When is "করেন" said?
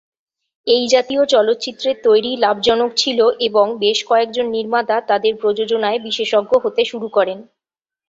7.09-7.39